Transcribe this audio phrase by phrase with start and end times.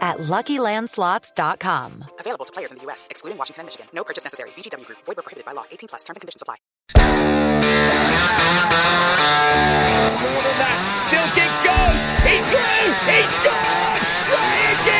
[0.00, 2.04] at LuckyLandSlots.com.
[2.20, 3.86] Available to players in the U.S., excluding Washington and Michigan.
[3.92, 4.50] No purchase necessary.
[4.50, 4.98] VGW Group.
[5.04, 5.64] Void where prohibited by law.
[5.70, 6.04] 18 plus.
[6.04, 6.56] Terms and conditions apply.
[10.18, 10.78] More than that.
[11.02, 12.00] Still Giggs goes.
[12.26, 12.92] He's through.
[13.06, 14.02] He scored.
[14.32, 14.97] Ryan Giggs.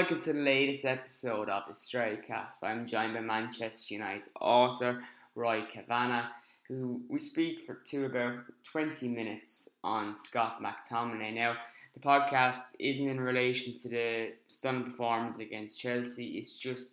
[0.00, 2.64] Welcome to the latest episode of the Strettycast.
[2.64, 6.24] I'm joined by Manchester United author Roy Cavanagh,
[6.66, 11.34] who we speak for to about 20 minutes on Scott McTominay.
[11.34, 11.54] Now,
[11.92, 16.38] the podcast isn't in relation to the stunning performance against Chelsea.
[16.38, 16.92] It's just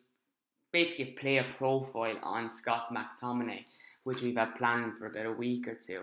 [0.73, 3.63] basically a player profile on Scott McTominay,
[4.03, 6.01] which we've had planned for about a week or two.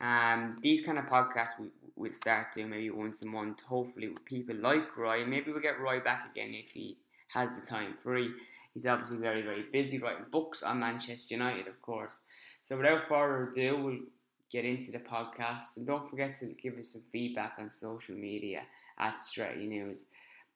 [0.00, 4.24] Um, these kind of podcasts we, we'll start doing maybe once a month, hopefully with
[4.24, 5.24] people like Roy.
[5.24, 8.30] Maybe we'll get Roy back again if he has the time free.
[8.72, 12.24] He's obviously very, very busy writing books on Manchester United, of course.
[12.62, 13.98] So without further ado, we'll
[14.50, 15.76] get into the podcast.
[15.76, 18.62] And don't forget to give us some feedback on social media
[18.98, 20.06] at Stretty News.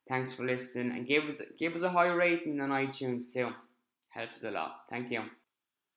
[0.09, 3.51] Thanks for listening and give us give us a high rating on iTunes too.
[4.09, 4.81] Helps a lot.
[4.89, 5.23] Thank you.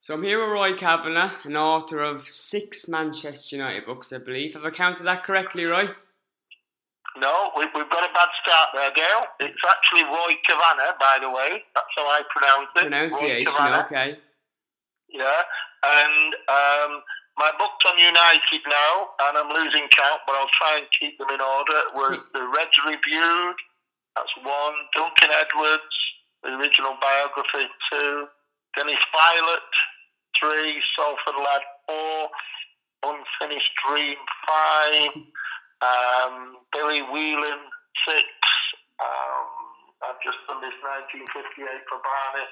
[0.01, 4.55] So I'm here with Roy Cavanagh, an author of six Manchester United books, I believe.
[4.55, 5.85] Have I counted that correctly, Roy?
[7.21, 9.21] No, we, we've got a bad start there, Gail.
[9.45, 11.61] It's actually Roy Cavanagh, by the way.
[11.77, 12.89] That's how I pronounce it.
[12.89, 14.17] Pronunciation, Roy okay.
[15.13, 15.41] Yeah,
[15.85, 17.05] and um,
[17.37, 21.29] my book's on United now, and I'm losing count, but I'll try and keep them
[21.29, 21.77] in order.
[21.93, 23.57] Was the Reds reviewed?
[24.17, 24.73] That's one.
[24.97, 25.93] Duncan Edwards,
[26.41, 28.25] the original biography, two.
[28.77, 29.67] Dennis Viollet,
[30.39, 30.81] three.
[30.95, 32.29] Salford Lad, four.
[33.03, 34.17] Unfinished Dream,
[34.47, 35.11] five.
[35.81, 37.61] Um, Billy Whelan,
[38.05, 38.25] six.
[39.01, 39.49] Um,
[40.05, 42.45] I've just done this 1958 for Barney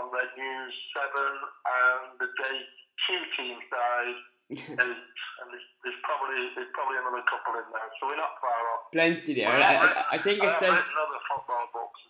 [0.00, 1.32] on Red News, seven.
[1.68, 2.56] And the day
[3.04, 4.18] two teams died,
[4.56, 5.04] eight.
[5.44, 8.88] And there's, there's probably there's probably another couple in there, so we're not far off.
[8.92, 9.52] Plenty there.
[9.52, 12.09] I, I, I think it I've says written other football books and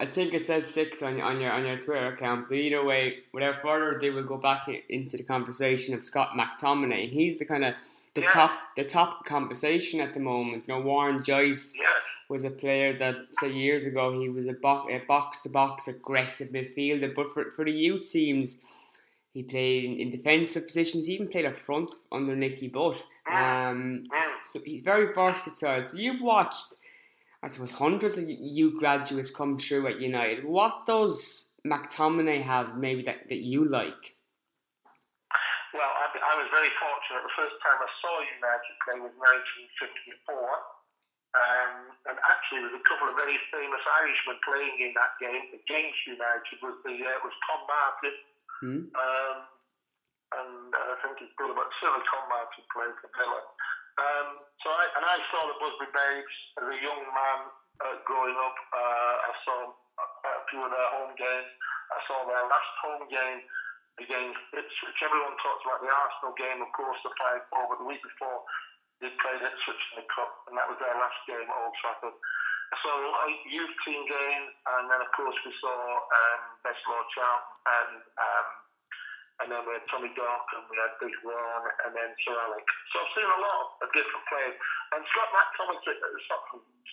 [0.00, 2.48] I think it says six on your on your on your Twitter account.
[2.48, 7.08] But either way, without further ado, we'll go back into the conversation of Scott McTominay.
[7.10, 7.74] He's the kind of
[8.14, 8.30] the Yeah.
[8.32, 10.68] top the top conversation at the moment.
[10.68, 11.74] You know, Warren Joyce
[12.28, 15.88] was a player that say years ago he was a box a box to box
[15.88, 18.64] aggressive midfielder, but for for the youth teams.
[19.34, 21.06] He played in, in defensive positions.
[21.06, 23.04] He even played up front under Nicky Butt.
[23.30, 24.02] Um,
[24.42, 25.84] so he's very versatile.
[25.84, 26.74] So you've watched,
[27.42, 30.44] I suppose, hundreds of you graduates come through at United.
[30.44, 34.18] What does McTominay have maybe that, that you like?
[35.70, 37.22] Well, I, I was very fortunate.
[37.22, 40.34] The first time I saw United play was 1954.
[41.38, 45.44] Um, and actually, there was a couple of very famous Irishmen playing in that game
[45.54, 46.56] against United.
[46.64, 48.16] Was the uh, was Tom Martin,
[48.58, 48.82] Hmm?
[48.90, 49.36] um,
[50.34, 53.40] and uh, I think his brother, but certainly Tom Martin played for Villa.
[53.98, 54.28] Um,
[54.62, 57.40] so I and I saw the Busby Babes as a young man
[57.82, 58.56] uh, growing up.
[58.70, 61.50] Uh, I saw a, a few of their home games.
[61.90, 63.42] I saw their last home game
[63.98, 64.98] against Ipswich.
[65.02, 68.46] Everyone talks about the Arsenal game, of course, the 5 4, but the week before
[69.02, 72.14] they played Ipswich in the Cup, and that was their last game at Old Trafford.
[72.84, 76.82] So a lot of youth team games, and then of course we saw um, Best
[76.84, 78.46] Law Charlton and um,
[79.38, 82.66] and then we had Tommy Dock and we had Big Ron and then Sir Alec.
[82.90, 84.56] So I've seen a lot of different players.
[84.94, 85.78] And Scott McTominay,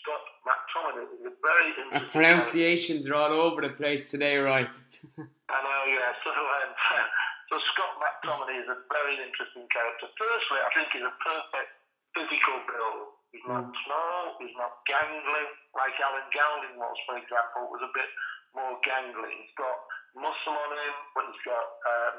[0.06, 4.70] Scott, McTominay is a very interesting pronunciations are all over the place today, right?
[5.50, 6.14] I know, yeah.
[6.22, 6.70] So, um,
[7.50, 10.06] so Scott McTominay is a very interesting character.
[10.14, 11.72] Firstly, I think he's a perfect
[12.14, 13.18] physical build.
[13.34, 13.76] He's not mm.
[13.84, 15.46] small, he's not gangly,
[15.76, 18.08] like Alan Gowling was, for example, was a bit
[18.56, 19.34] more gangly.
[19.44, 19.76] He's got
[20.16, 22.18] muscle on him, but he's got um,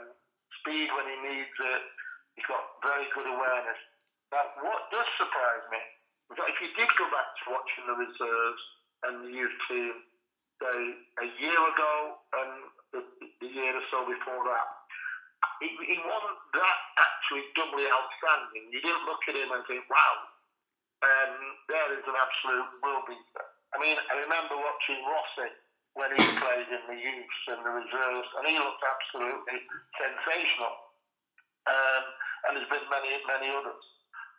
[0.60, 1.82] speed when he needs it.
[2.36, 3.80] He's got very good awareness.
[4.30, 5.80] Now, what does surprise me
[6.30, 8.62] is that if you did go back to watching the reserves
[9.08, 9.94] and the youth team,
[10.60, 10.78] say,
[11.24, 11.92] a year ago
[12.36, 12.50] and
[12.92, 13.00] the,
[13.40, 14.68] the year or so before that,
[15.60, 18.68] he, he wasn't that actually doubly outstanding.
[18.68, 20.14] You didn't look at him and think, wow,
[21.04, 21.32] um,
[21.68, 23.46] there is an absolute world beater.
[23.72, 25.48] I mean, I remember watching Rossi
[25.96, 29.64] when he played in the youths and the reserves, and he looked absolutely
[29.96, 30.76] sensational.
[31.64, 32.04] Um,
[32.46, 33.82] and there's been many, many others.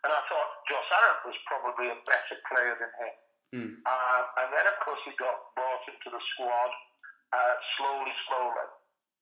[0.06, 3.14] And I thought Josh Harrop was probably a better player than him.
[3.48, 3.72] Mm.
[3.82, 6.72] Uh, and then, of course, he got brought into the squad
[7.34, 8.68] uh, slowly, slowly.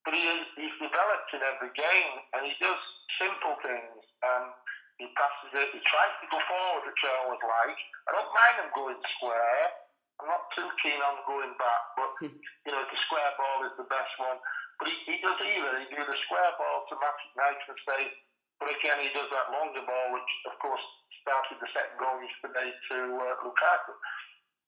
[0.05, 0.23] But he,
[0.61, 2.79] he's developed in every game, and he does
[3.17, 4.05] simple things.
[4.23, 4.53] Um,
[5.01, 7.81] he passes it, he tries to go forward, which I always like.
[8.09, 9.86] I don't mind him going square.
[10.17, 12.33] I'm not too keen on going back, but hmm.
[12.33, 14.41] you know the square ball is the best one.
[14.81, 15.73] But he, he does either.
[15.81, 18.15] He do the square ball to Magic Knight State,
[18.61, 20.85] but again he does that longer ball, which of course
[21.21, 23.93] started the second goal yesterday to uh, Lukaku.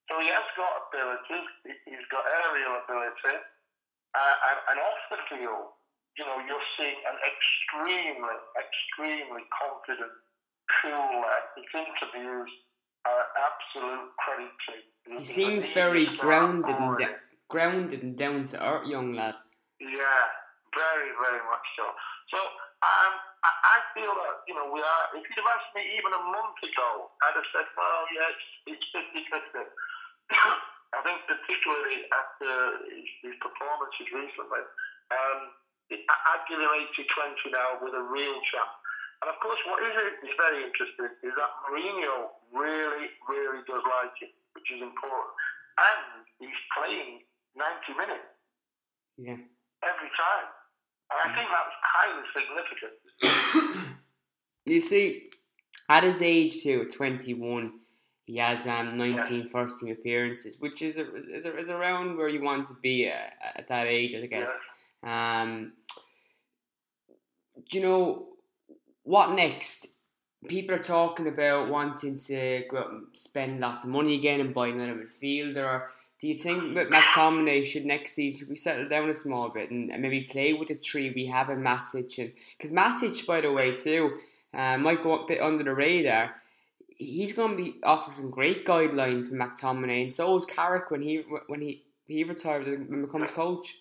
[0.09, 1.41] So he has got ability.
[1.85, 3.37] He's got aerial ability,
[4.17, 5.69] uh, and, and off the field,
[6.17, 10.13] you know, you're seeing an extremely, extremely confident,
[10.81, 11.45] cool lad.
[11.55, 12.51] His interviews
[13.39, 14.73] absolute credit to
[15.17, 17.17] he seems very grounded and de-
[17.49, 19.35] grounded and down to earth, young lad.
[19.81, 20.25] Yeah,
[20.75, 21.85] very, very much so.
[22.29, 22.37] So
[22.85, 25.03] um, I, I feel that you know we are.
[25.17, 28.85] If you'd have asked me even a month ago, I'd have said, well, yeah, it's
[28.93, 29.65] 50-50.
[30.97, 32.49] I think particularly after
[32.89, 34.63] his, his performances recently,
[35.13, 35.39] um,
[35.89, 38.78] I'd give him 80-20 now with a real chance.
[39.19, 44.15] And of course, what is, is very interesting is that Mourinho really, really does like
[44.19, 45.33] him which is important.
[45.79, 47.21] And he's playing
[47.55, 48.29] 90 minutes.
[49.17, 49.39] Yeah.
[49.83, 50.49] Every time.
[51.11, 53.97] And I think that's highly significant.
[54.65, 55.29] you see,
[55.87, 57.79] at his age too, 21,
[58.25, 59.45] he has um, 19 yeah.
[59.51, 63.07] first team appearances, which is, a, is, a, is around where you want to be
[63.07, 64.59] at, at that age, I guess.
[65.03, 65.41] Yeah.
[65.41, 65.73] Um,
[67.69, 68.28] do you know
[69.09, 69.99] what next?
[70.47, 74.53] people are talking about wanting to go out and spend lots of money again and
[74.53, 75.83] buy another midfielder.
[76.21, 79.71] Do you think that McTominay should next season should we settle down a small bit
[79.71, 83.41] and, and maybe play with the three we have in Matic and because Matic, by
[83.41, 84.17] the way, too,
[84.53, 86.35] uh, might go a bit under the radar.
[86.87, 91.01] He's going to be offering some great guidelines for McTominay, and so is Carrick when
[91.01, 93.77] he when he he retires and becomes coach.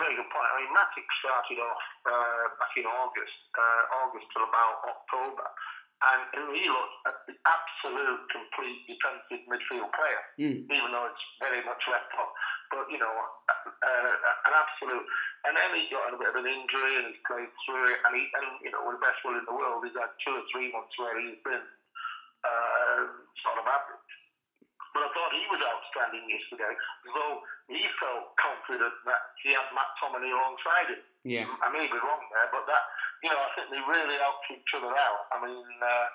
[0.00, 0.48] Very good point.
[0.48, 5.46] I mean, Matic started off uh, back in August, uh, August till about October,
[6.00, 10.64] and, and he looked the absolute complete defensive midfield player, mm.
[10.64, 12.32] even though it's very much left foot.
[12.72, 14.14] But you know, uh,
[14.48, 15.04] an absolute.
[15.44, 18.00] And then he got a bit of an injury, and he's played through it.
[18.08, 20.40] And he, and you know, with the best will in the world, he's had two
[20.40, 21.64] or three months where he's been
[22.48, 23.00] uh,
[23.44, 24.12] sort of average.
[24.90, 26.74] But I thought he was outstanding yesterday,
[27.14, 31.02] though he felt confident that he had Matt McTominay alongside him.
[31.22, 31.46] Yeah.
[31.62, 32.84] I may be wrong there, but that,
[33.22, 35.30] you know, I think they really helped each other out.
[35.30, 36.06] I mean, uh,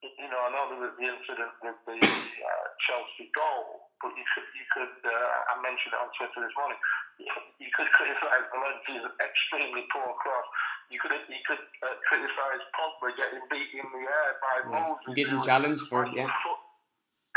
[0.00, 4.24] you know, I know there was the incident with the uh, Chelsea goal, but you
[4.32, 6.78] could, you could, uh, I mentioned it on Twitter this morning.
[7.16, 10.46] You could criticise Valencia's extremely poor cross.
[10.92, 14.72] You could, you could uh, criticise Pogba getting beat in the air by yeah.
[14.72, 15.16] Moses.
[15.16, 16.28] Didn't challenge for it, yeah.
[16.28, 16.60] Foot,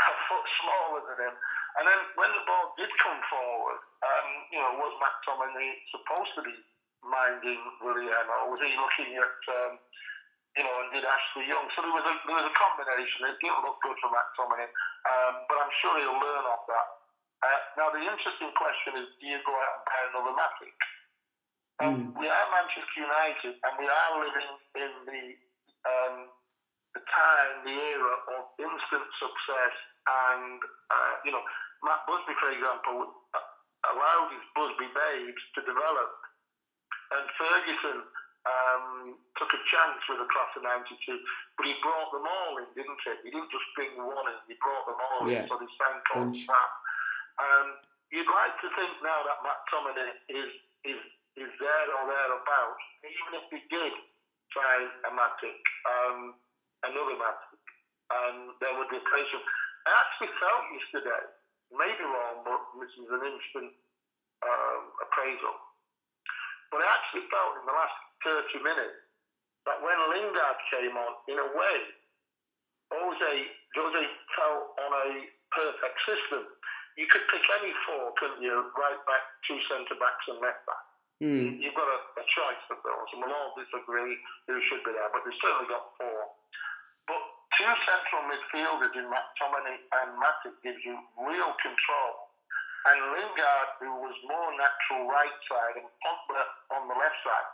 [0.04, 1.34] a foot smaller than him.
[1.78, 6.42] And then when the ball did come forward, um, you know, was McTominay supposed to
[6.42, 6.56] be
[7.04, 9.72] minding Willian, or was he looking at, um,
[10.56, 11.68] you know, and did Ashley Young?
[11.76, 13.28] So there was a there was a combination.
[13.30, 16.88] It didn't look good for McTominay, um, but I'm sure he'll learn off that.
[17.40, 20.76] Uh, now the interesting question is, do you go out and buy another Matic?
[21.80, 22.20] Um, mm.
[22.20, 25.24] We are Manchester United, and we are living in the
[25.88, 26.16] um,
[26.92, 29.74] the time, the era of instant success,
[30.08, 31.42] and uh, you know,
[31.84, 33.08] Matt Busby, for example,
[33.88, 36.10] allowed his Busby babes to develop.
[37.10, 37.98] And Ferguson
[38.46, 40.94] um, took a chance with a class of 92,
[41.58, 43.12] but he brought them all in, didn't he?
[43.26, 45.42] He didn't just bring one in, he brought them all Yeah.
[45.42, 46.46] in, so they sang called Bunch.
[47.40, 47.66] Um,
[48.12, 50.50] you'd like to think now that Matt Tominey is,
[50.86, 51.00] is,
[51.40, 53.94] is there or thereabouts, even if he did
[54.52, 56.34] try a Matic, um,
[56.84, 57.58] another Matic,
[58.12, 59.42] and there would be a place of.
[59.86, 61.24] I actually felt yesterday,
[61.72, 63.72] maybe wrong, but this is an instant
[64.44, 65.56] um, appraisal.
[66.68, 67.96] But I actually felt in the last
[68.52, 68.98] 30 minutes
[69.66, 71.78] that when Lingard came on, in a way,
[72.92, 73.32] Jose,
[73.76, 74.02] Jose
[74.36, 75.08] felt on a
[75.54, 76.42] perfect system.
[76.98, 78.70] You could pick any four, couldn't you?
[78.76, 80.84] Right back, two centre backs, and left back.
[81.20, 81.60] Mm.
[81.60, 84.16] You've got a, a choice of those, and we'll all disagree
[84.48, 86.39] who should be there, but they've certainly got four.
[87.60, 92.32] Two central midfielders in McTominay and Matic gives you real control.
[92.88, 96.40] And Lingard, who was more natural right side, and Pogba
[96.72, 97.52] on the left side.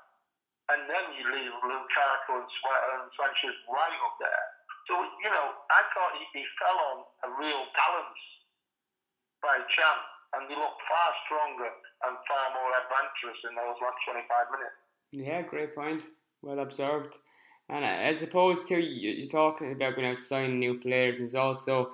[0.71, 4.47] And then you leave Lukaku and, and Sanchez right up there.
[4.87, 6.97] So, you know, I thought he, he fell on
[7.27, 8.23] a real balance
[9.43, 10.07] by chance,
[10.39, 11.67] and he looked far stronger
[12.07, 14.79] and far more adventurous in those last 25 minutes.
[15.11, 16.07] Yeah, great point.
[16.47, 17.19] Well observed.
[17.68, 21.92] And as opposed to you- you're talking about going out signing new players, there's also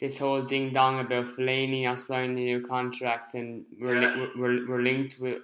[0.00, 4.14] this whole ding dong about Fellaini not signing a new contract, and we're, Yeah.
[4.16, 5.42] li- we're, we're linked with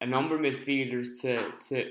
[0.00, 1.90] a number of midfielders to, to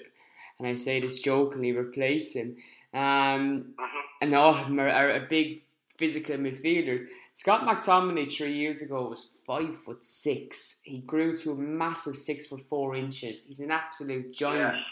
[0.59, 2.57] and I say this jokingly, replace him.
[2.93, 3.87] Um, Mhm.
[4.21, 5.61] and all of them are, are a big
[5.97, 7.03] physical midfielders.
[7.35, 10.81] Scott McTominay three years ago was five foot six.
[10.83, 13.47] He grew to a massive six foot four inches.
[13.47, 14.85] He's an absolute giant, Yeah.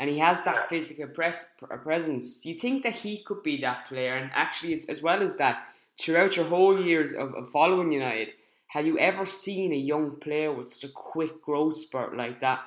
[0.00, 2.40] And he has that physical pres- pr- presence.
[2.40, 4.14] Do you think that he could be that player?
[4.14, 5.68] And actually, as, as well as that,
[6.00, 8.32] throughout your whole years of, of following United,
[8.68, 12.60] have you ever seen a young player with such a quick growth spurt like that,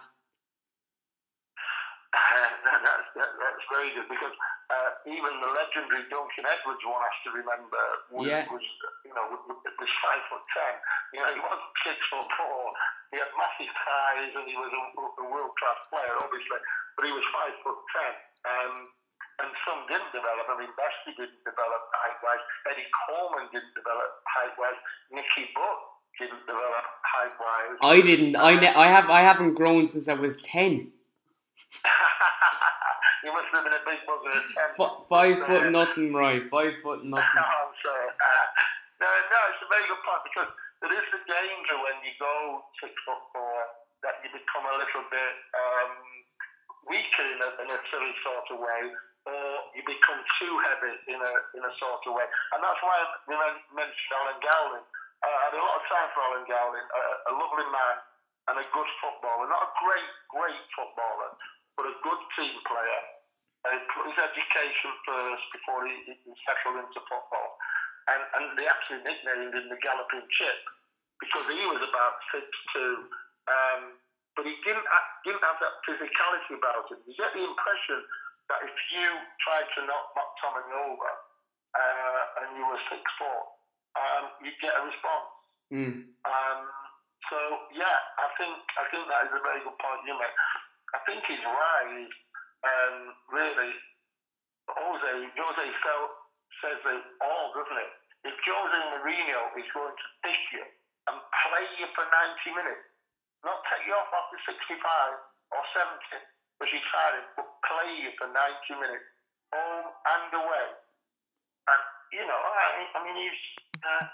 [2.14, 4.36] that's, that, that's very good because
[4.70, 8.48] uh, even the legendary Duncan Edwards one has to remember was, Yeah.
[8.48, 8.64] was
[9.04, 10.74] you know was, five foot ten.
[11.16, 12.72] You know he wasn't six foot four.
[13.12, 14.84] He had massive thighs and he was a,
[15.22, 16.60] a world class player, obviously,
[16.96, 18.14] but he was five foot ten.
[18.48, 18.74] Um,
[19.42, 20.46] and some didn't develop.
[20.46, 22.44] I mean, Bestie didn't develop height wise.
[22.70, 24.78] Eddie Colman didn't develop height wise.
[25.10, 25.80] Nicky Butt
[26.22, 27.76] didn't develop height wise.
[27.82, 28.36] I didn't.
[28.38, 29.10] I ne- I have.
[29.10, 30.92] I haven't grown since I was ten.
[33.24, 34.46] you must have been a big bugger at
[34.78, 34.80] 10.
[34.80, 36.44] F- five Uh, foot nothing, right?
[36.52, 37.36] Five foot nothing.
[37.36, 37.44] No.
[37.44, 38.10] I'm sorry.
[38.12, 38.48] Uh,
[39.00, 40.50] no, no, it's a very good point because
[40.84, 43.58] there is the danger when you go six foot four
[44.04, 45.92] that you become a little bit um,
[46.88, 48.84] weaker in a, in a silly sort of way,
[49.28, 49.44] or
[49.76, 52.28] you become too heavy in a in a sort of way.
[52.56, 52.98] And that's why
[53.32, 54.84] we men- mentioned Alan Gowling.
[55.24, 57.96] Uh, I had a lot of time for Alan Gowling, a, a lovely man
[58.52, 59.48] and a good footballer.
[59.48, 61.32] Not a great, great footballer,
[61.78, 63.02] but a good team player.
[63.64, 67.58] Uh, he put his education first before he, he settled into football.
[68.12, 70.60] And, and they actually nicknamed him the Galloping Chip
[71.24, 72.44] because he was about six
[72.76, 73.08] two,
[73.48, 73.96] um,
[74.36, 77.00] but he didn't ha- didn't have that physicality about him.
[77.08, 78.04] You get the impression
[78.52, 79.08] that if you
[79.40, 81.12] tried to knock McTominay over
[81.80, 83.40] uh, and you were six four,
[83.96, 85.32] um, you'd get a response.
[85.72, 86.12] Mm.
[86.28, 86.60] Um,
[87.32, 87.38] so
[87.72, 90.36] yeah, I think I think that is a very good point you make.
[90.94, 92.14] I think his rise
[92.64, 93.74] um, really
[94.70, 96.12] Jose Jose felt
[96.62, 97.92] says it all, doesn't it?
[98.24, 100.64] If Jose Mourinho is going to pick you
[101.12, 102.88] and play you for 90 minutes,
[103.44, 106.24] not take you off after 65 or 70,
[106.56, 109.08] because you tried it, but play you for 90 minutes,
[109.52, 110.68] home and away.
[111.68, 111.84] And,
[112.16, 113.42] you know, I, I mean, he's,
[113.84, 114.08] uh,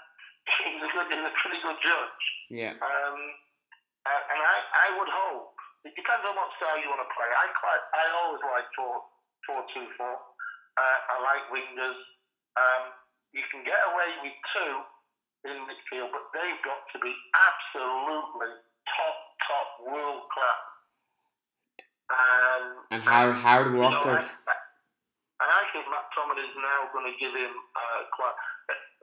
[0.66, 2.24] he's, a good, he's a pretty good judge.
[2.50, 2.74] Yeah.
[2.82, 3.18] Um,
[4.02, 7.28] uh, and I, I would hope it depends on what style you want to play.
[7.28, 8.94] I quite, I always like four,
[9.48, 10.14] four, two, four.
[10.76, 11.98] Uh, I like wingers.
[12.56, 12.82] Um,
[13.32, 14.74] you can get away with two
[15.48, 18.52] in midfield, but they've got to be absolutely
[18.92, 19.18] top,
[19.48, 20.62] top, world class.
[22.10, 24.36] Um, And hard, hard you know, workers.
[24.46, 24.58] I, I-
[25.40, 28.36] and I think Matt Tomlin is now going to give him uh, quite.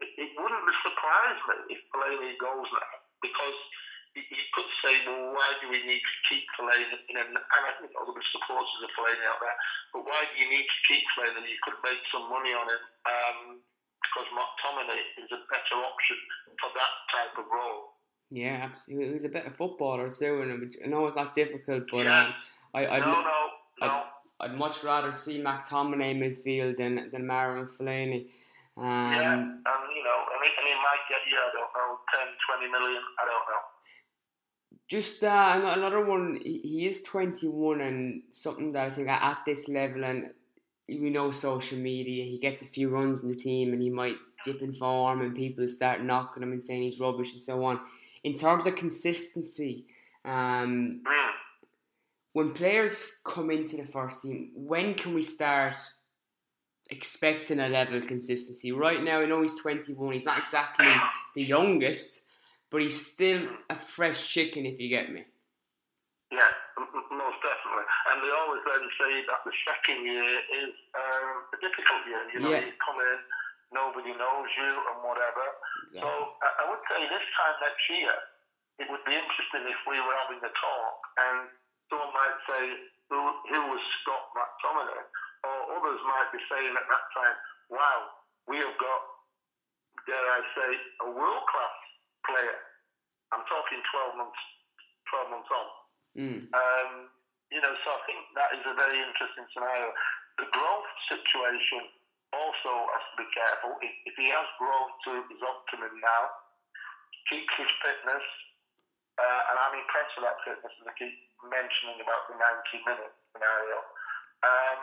[0.06, 2.94] It, it wouldn't surprise me if Fellaini goes now
[3.26, 3.58] because
[4.18, 6.90] you, you could say, well, why do we need to keep Fellaini?
[7.14, 9.58] In an, and I think all the supporters of Fellaini out there,
[9.94, 11.46] but why do you need to keep Fellaini?
[11.46, 13.40] You could make some money on him um,
[14.02, 14.90] because Tomlin
[15.22, 16.18] is a better option
[16.58, 17.94] for that type of role.
[18.34, 19.14] Yeah, absolutely.
[19.14, 20.50] He's a better footballer too, and
[20.84, 22.28] I know it's not difficult, but Yeah.
[22.28, 22.36] um,
[22.74, 23.40] I, I'd, no, no,
[23.80, 23.88] no.
[23.88, 28.28] I'd, I'd much rather see McTominay midfield than than Marouane Fellaini.
[28.78, 31.98] Um, yeah, and you know, and he, and he might get you, I don't know,
[32.14, 32.30] 10,
[32.62, 33.64] 20 million, I don't know.
[34.88, 36.40] Just uh, another one.
[36.44, 40.30] He is 21, and something that I think at this level, and
[40.88, 44.16] we know social media, he gets a few runs in the team, and he might
[44.46, 47.82] dip in form, and people start knocking him and saying he's rubbish and so on.
[48.24, 49.86] In terms of consistency,
[50.24, 51.02] um,
[52.34, 55.78] when players come into the first team, when can we start
[56.90, 58.72] expecting a level of consistency?
[58.72, 60.14] Right now, I know he's 21.
[60.14, 60.88] He's not exactly
[61.36, 62.22] the youngest
[62.70, 65.24] but he's still a fresh chicken, if you get me.
[66.28, 67.88] Yeah, most definitely.
[68.12, 70.28] And they always then say that the second year
[70.60, 72.24] is um, a difficult year.
[72.36, 72.68] You know, yeah.
[72.68, 73.20] you come in,
[73.72, 75.46] nobody knows you, and whatever.
[75.88, 76.04] Exactly.
[76.04, 76.10] So
[76.44, 78.16] I would say this time next year,
[78.84, 81.48] it would be interesting if we were having a talk and
[81.88, 82.64] someone might say,
[83.08, 85.04] who, who was Scott McTominay?
[85.48, 87.38] Or others might be saying at that time,
[87.72, 88.00] wow,
[88.52, 89.02] we have got,
[90.04, 90.72] dare I say,
[91.08, 91.78] a world class
[92.28, 92.58] player.
[93.32, 94.42] I'm talking 12 months,
[95.12, 95.68] 12 months on.
[96.16, 96.40] Mm.
[96.52, 96.92] Um,
[97.52, 99.92] you know, so I think that is a very interesting scenario.
[100.40, 101.88] The growth situation
[102.36, 103.80] also has to be careful.
[103.80, 106.24] If, if he has grown to his optimum now,
[107.32, 108.26] keeps his fitness,
[109.18, 111.16] uh, and I'm impressed with that fitness, as I keep
[111.48, 113.78] mentioning about the 90 minute scenario.
[114.44, 114.80] Um,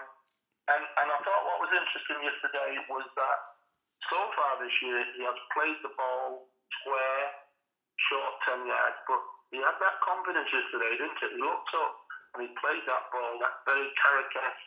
[0.73, 3.39] and, and I thought what was interesting yesterday was that
[4.09, 6.49] so far this year he has played the ball
[6.81, 7.25] square,
[7.97, 11.27] short 10 yards, but he had that confidence yesterday, didn't he?
[11.35, 11.95] He looked up
[12.35, 14.59] and he played that ball, that very Caracas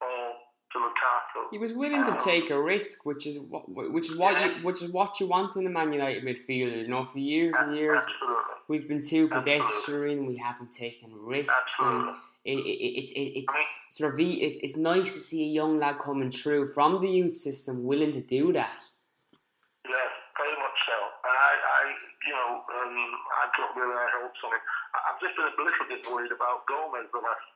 [0.00, 1.50] ball to Lukaku.
[1.50, 4.58] He was willing to um, take a risk, which is what, which is what yeah.
[4.58, 6.82] you, which is what you want in a Man United midfielder.
[6.82, 8.54] You know, for years and years, Absolutely.
[8.68, 10.26] we've been too pedestrian.
[10.26, 12.08] We haven't taken risks, Absolutely.
[12.08, 15.78] and it, it, it, it, it's sort of it, it's nice to see a young
[15.78, 18.80] lad coming through from the youth system, willing to do that.
[19.88, 20.98] Yes, very much so.
[21.24, 21.82] And I, I
[22.28, 22.96] you know, um,
[23.58, 24.62] Got really high hopes on him.
[24.94, 27.46] I've just been a little bit worried about Gomes the last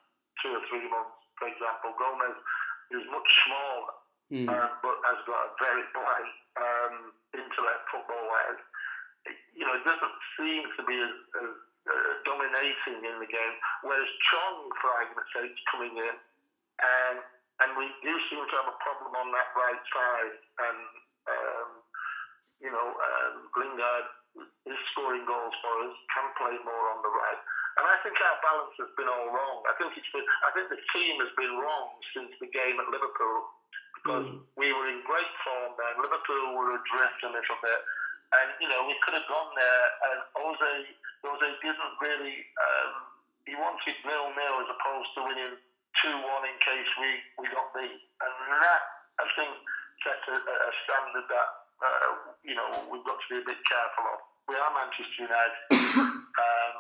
[0.43, 1.95] two or three months, for example.
[1.95, 2.43] Gomes
[2.91, 3.95] is much smaller,
[4.35, 4.47] mm.
[4.51, 8.61] uh, but has got a very bright um, intellect football-wise.
[9.55, 11.51] You know, it doesn't seem to be as, as
[11.87, 13.55] uh, dominating in the game,
[13.87, 16.15] whereas Chong, for argument's sake, is coming in,
[16.83, 17.19] and
[17.63, 20.35] and we do seem to have a problem on that right side,
[20.67, 20.81] and
[21.31, 21.69] um,
[22.59, 27.41] you know, um, Lingard is scoring goals for us, can play more on the right.
[27.81, 29.65] And I think our balance has been all wrong.
[29.65, 32.89] I think it's been, I think the team has been wrong since the game at
[32.93, 33.49] Liverpool
[33.97, 34.43] because mm.
[34.59, 35.95] we were in great form then.
[36.03, 37.81] Liverpool were adrift a little bit,
[38.35, 39.85] and you know we could have gone there.
[40.11, 40.75] And Jose,
[41.25, 42.37] Jose didn't really.
[42.61, 42.93] Um,
[43.47, 45.55] he wanted nil nil as opposed to winning
[46.03, 48.83] two one in case we we got beat, and that
[49.23, 49.55] I think
[50.03, 51.49] set a, a standard that
[51.83, 54.19] uh, you know, we've got to be a bit careful of.
[54.47, 55.63] We are Manchester United,
[56.43, 56.77] um,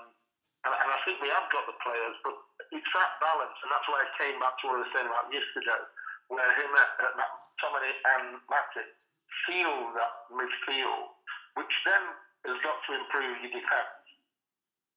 [0.66, 2.34] and, and, I think we have got the players, but
[2.74, 5.30] it's that balance, and that's why I came back to what I was saying about
[5.30, 5.82] yesterday,
[6.26, 7.26] where him, uh, uh,
[7.62, 8.90] Tommy and Matip
[9.46, 11.14] feel that midfield,
[11.54, 12.04] which then
[12.50, 14.02] has got to improve your defence.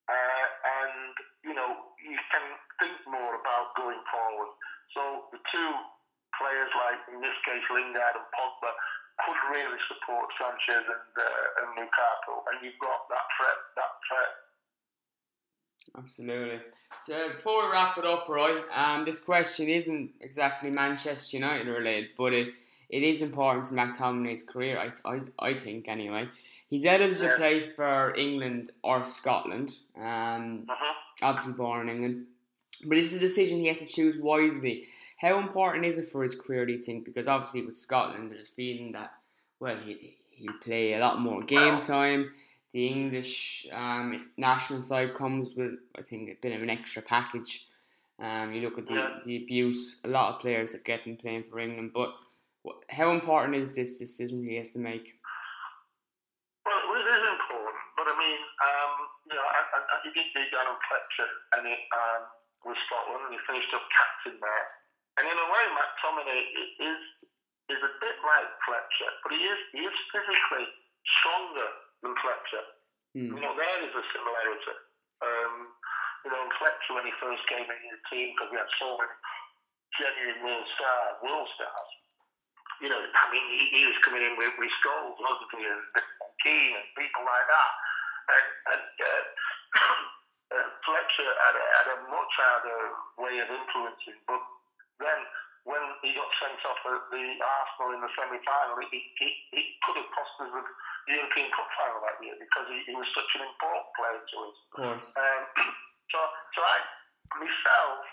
[0.05, 0.45] Uh,
[0.85, 2.45] and, you know, you can
[2.77, 4.53] think more about going forward.
[4.93, 5.71] So the two
[6.37, 8.69] players like, in this case, Lingard and Pogba,
[9.23, 13.59] could really support Sanchez and uh, and Lukaku, and you've got that threat.
[13.79, 14.33] That threat.
[15.97, 16.59] Absolutely.
[17.01, 22.09] So before we wrap it up, Roy, um, this question isn't exactly Manchester United related,
[22.17, 22.49] but it,
[22.89, 24.79] it is important to McTominay's career.
[24.79, 26.27] I, I, I think anyway.
[26.67, 27.31] He's eligible yeah.
[27.31, 29.77] to play for England or Scotland.
[29.95, 30.93] Um, uh-huh.
[31.21, 32.25] obviously born in England,
[32.85, 34.85] but it's a decision he has to choose wisely.
[35.19, 37.05] How important is it for his career, do you think?
[37.05, 39.13] Because obviously with Scotland, there's a feeling that,
[39.59, 42.31] well, he, he'll play a lot more game time.
[42.73, 47.67] The English um, national side comes with, I think, a bit of an extra package.
[48.19, 51.59] Um, you look at the, the abuse a lot of players are getting playing for
[51.59, 52.13] England, but
[52.89, 55.19] how important is this decision he has to make?
[56.65, 58.93] Well, it is important, but I mean, um,
[59.29, 62.21] you know, I, I, he did beat Alan Fletcher and it, um,
[62.65, 64.67] with Scotland, and he finished up captain there.
[65.21, 66.41] And in a way, McTominay
[66.81, 67.01] is
[67.65, 70.67] is a bit like Fletcher, but he is he is physically
[71.05, 71.69] stronger
[72.01, 72.65] than Fletcher.
[73.15, 73.31] Mm.
[73.37, 74.75] You know, there is a similarity.
[75.23, 75.71] Um,
[76.25, 79.15] you know, Fletcher when he first came into the team, because we had so many
[79.95, 81.91] genuine world stars, world stars.
[82.83, 85.85] You know, I mean, he, he was coming in with, with Scholes, wasn't and
[86.43, 87.71] Keane and people like that.
[88.25, 89.23] And, and uh,
[90.53, 92.81] uh, Fletcher had a, had a much harder
[93.17, 94.41] way of influencing, but
[95.01, 95.19] then
[95.65, 99.97] when he got sent off at the Arsenal in the semi-final, he, he, he could
[99.97, 100.61] have cost us the
[101.09, 104.57] European Cup final that year because he, he was such an important player to us.
[104.77, 105.07] Course.
[105.17, 105.41] Um,
[106.13, 106.19] so,
[106.53, 106.77] so I
[107.33, 108.05] myself,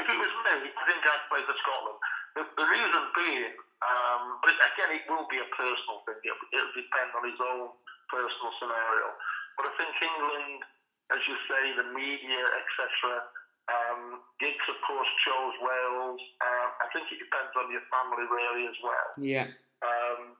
[0.00, 2.00] if it was me, I think I'd play for Scotland.
[2.36, 6.20] The, the reason being, um, but again, it will be a personal thing.
[6.22, 7.74] It'll, it'll depend on his own
[8.08, 9.12] personal scenario.
[9.58, 10.62] But I think England,
[11.12, 13.24] as you say, the media, etc.
[13.68, 14.20] Um,
[14.68, 16.20] of course, chose Wales.
[16.40, 19.08] Um, I think it depends on your family really as well.
[19.16, 19.48] Yeah.
[19.84, 20.36] Um,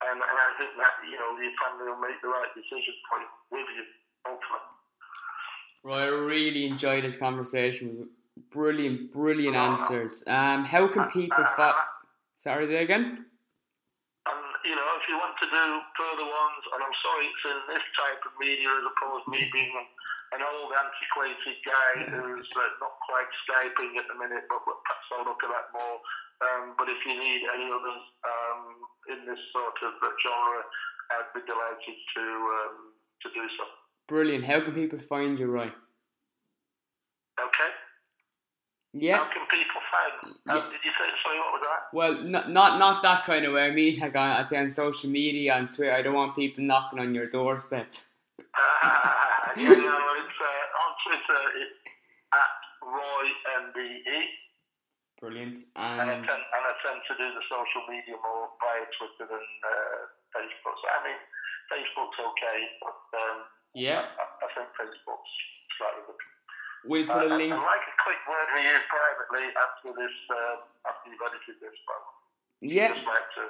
[0.00, 3.20] and, and I think that you know your family will make the right decision for
[3.20, 3.84] you, with you,
[4.24, 4.64] hopefully.
[5.82, 8.08] Right, I really enjoyed this conversation.
[8.50, 10.24] Brilliant, brilliant answers.
[10.26, 11.74] Um, how can people find?
[12.36, 13.26] Sorry, there again.
[14.60, 15.64] You know, if you want to do
[15.96, 19.48] further ones, and I'm sorry it's in this type of media as opposed to me
[19.48, 24.78] being an, old antiquated guy who's uh, not quite skyping at the minute, but but
[24.84, 25.98] perhaps I'll look at that more.
[26.44, 28.62] Um, but if you need any others um,
[29.12, 30.62] in this sort of genre,
[31.16, 32.76] I'd be delighted to um,
[33.24, 33.64] to do so.
[34.08, 34.44] Brilliant.
[34.44, 35.72] How can people find you, Roy?
[37.40, 37.70] Okay.
[38.92, 39.18] Yeah.
[39.18, 40.34] How can people find?
[40.34, 40.70] Um, Yeah.
[40.70, 41.38] Did you say sorry?
[41.38, 41.96] What was that?
[41.96, 43.66] Well, not not not that kind of way.
[43.66, 45.92] I mean, like on, I'd say on social media, on Twitter.
[45.92, 47.86] I don't want people knocking on your doorstep.
[48.38, 48.42] Uh,
[49.56, 51.40] yeah, no, it's uh, on Twitter.
[51.62, 51.78] It's
[52.34, 53.26] at Roy
[53.62, 54.18] MBE.
[55.20, 55.58] Brilliant.
[55.76, 59.28] And, I And tend, and I tend to do the social media more via Twitter
[59.28, 60.00] than uh,
[60.32, 60.76] Facebook.
[60.80, 61.20] So, I mean,
[61.68, 63.38] Facebook's okay, but um,
[63.76, 65.34] yeah, I, I think Facebook's
[65.76, 66.18] slightly good.
[66.84, 67.52] We'll put a Uh, link.
[67.52, 71.78] I'd like a quick word with you privately after this, uh, after you've edited this
[71.86, 72.16] program.
[72.62, 73.48] Yeah, like to,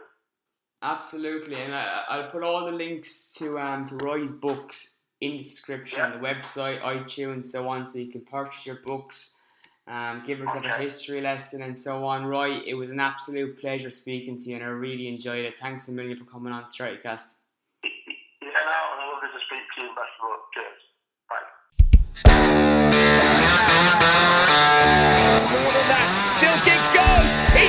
[0.82, 1.56] absolutely.
[1.56, 5.98] And I, I'll put all the links to um to Roy's books in the description,
[5.98, 6.10] Yeah.
[6.10, 9.36] the website, iTunes, and so on, so you can purchase your books.
[9.88, 12.24] Um, give yourself a history lesson and so on.
[12.24, 15.56] Roy, it was an absolute pleasure speaking to you, and I really enjoyed it.
[15.56, 17.34] Thanks a million for coming on Strikecast.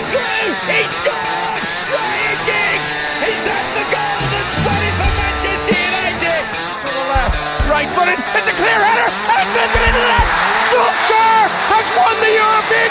[0.01, 0.49] He's through.
[0.65, 1.61] He scored.
[1.93, 2.91] Ryan Giggs.
[3.21, 6.41] Is that the goal that's won it for Manchester United?
[6.41, 7.37] To the left.
[7.69, 8.17] Right footed.
[8.17, 9.05] It's a clear header.
[9.05, 10.25] And look at it left.
[10.73, 12.90] Solskjaer has won the European